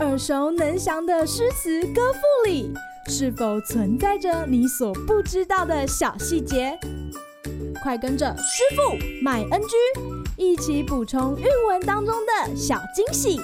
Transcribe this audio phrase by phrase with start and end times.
[0.00, 2.70] 耳熟能详的诗词歌赋里，
[3.08, 6.78] 是否存在着你所不知道的小细节？
[7.82, 9.76] 快跟着师傅麦恩居
[10.36, 13.40] 一起补充韵文当中的小惊喜！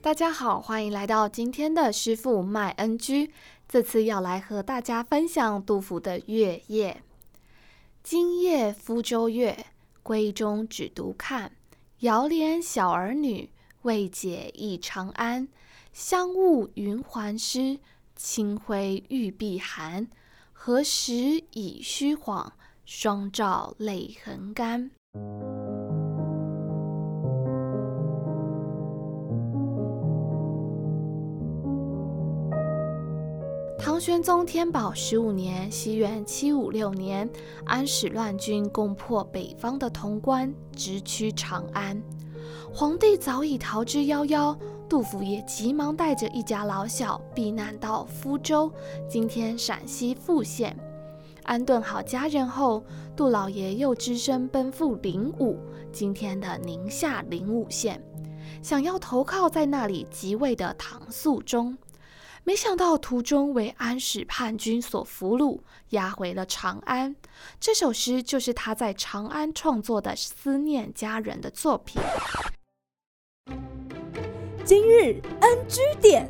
[0.00, 3.30] 大家好，欢迎来到今天的师傅麦恩居。
[3.68, 6.92] 这次要来和大家分享杜甫的《月夜》。
[8.02, 9.66] 今夜夫舟月。
[10.02, 11.52] 闺中只独看，
[11.98, 13.50] 遥怜小儿女，
[13.82, 15.48] 未解忆长安。
[15.92, 17.78] 香雾云鬟湿，
[18.16, 20.08] 清辉玉臂寒。
[20.52, 21.12] 何时
[21.52, 22.52] 已虚晃，
[22.86, 24.90] 双照泪痕干。
[33.78, 37.30] 唐玄宗天宝十五年（西元七五六年），
[37.64, 42.02] 安史乱军攻破北方的潼关，直趋长安。
[42.74, 44.54] 皇帝早已逃之夭夭，
[44.88, 48.70] 杜甫也急忙带着一家老小避难到鄜州
[49.08, 50.76] （今天陕西富县）。
[51.44, 52.82] 安顿好家人后，
[53.16, 55.56] 杜老爷又只身奔赴灵武
[55.92, 58.02] （今天的宁夏灵武县），
[58.60, 61.78] 想要投靠在那里即位的唐肃宗。
[62.44, 67.14] 没想到途中为安史叛军所俘虏，押回了长安。
[67.60, 72.00] 这首诗就是他在长安创作的思念家人的作品。
[74.64, 76.28] 今日 NG 点，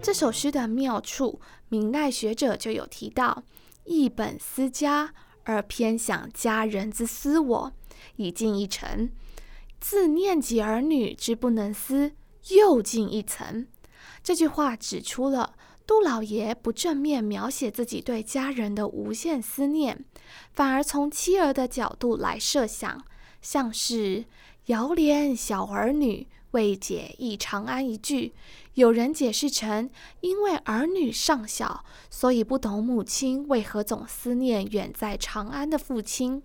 [0.00, 3.44] 这首诗的妙处，明代学者就有提到：
[3.84, 7.72] 一本思家，而偏想家人之思我，
[8.16, 9.10] 已进一层；
[9.80, 12.12] 自念及儿女之不能思。
[12.48, 13.66] 又进一层，
[14.22, 15.54] 这句话指出了
[15.86, 20.04] 杜老爷不正面描写自己对家人的无限思念，
[20.52, 23.04] 反而从妻儿的角度来设想，
[23.40, 24.24] 像是
[24.66, 28.34] “遥怜小儿女，未解忆长安”一句，
[28.74, 29.88] 有人解释成
[30.20, 36.42] 因为儿女尚小，所以不懂母亲为何总思念远在长安的父亲；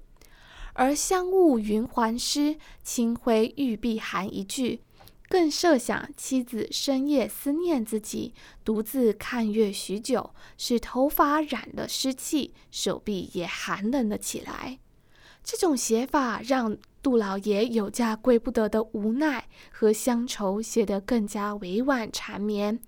[0.74, 4.82] 而“香雾云鬟湿，清辉玉臂寒”一句。
[5.34, 10.30] 更设想妻子深夜思念自己，独自看月许久，
[10.60, 14.78] 使头发染了湿气，手臂也寒冷了起来。
[15.44, 22.80] 这种写法让杜老爷有家归不得的无奈和乡愁写得更加委婉缠绵。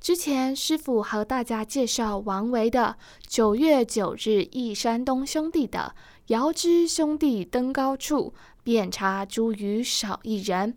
[0.00, 2.96] 之前师傅和大家介绍王维的
[3.28, 5.94] 《九月九日忆山东兄弟》的
[6.26, 8.34] “遥知兄弟登高处，
[8.64, 10.74] 遍插茱萸少一人”。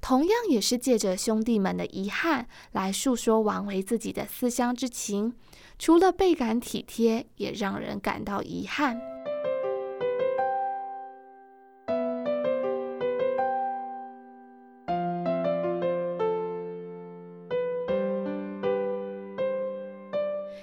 [0.00, 5.34] 同样也是借着兄弟们的遗憾来诉说王维自己的思乡之情，
[5.78, 9.00] 除了倍感体贴，也让人感到遗憾。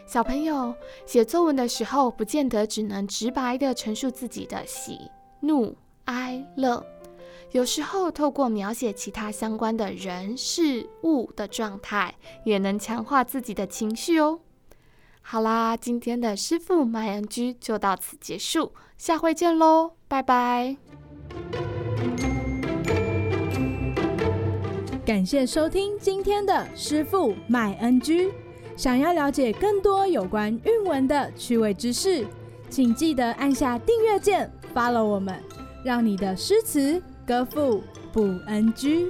[0.05, 0.75] 小朋友
[1.07, 4.99] 写作文的时候，不见得只能直白的陈述自己的喜
[5.41, 6.85] 怒哀乐。
[7.53, 14.39] 有时候，透过描写其他相关的人事物的状态，也能强化自己的情绪哦。
[15.21, 20.75] 好啦，今天的师傅麦恩居就到此结束，下回见喽，拜拜。
[25.05, 28.33] 感谢收听今天的师傅麦恩居。
[28.75, 32.25] 想要了解更多有关韵文的趣味知识，
[32.67, 35.39] 请记得按下订阅键，follow 我们，
[35.85, 36.99] 让你的诗词。
[37.25, 39.09] 歌赋不 NG。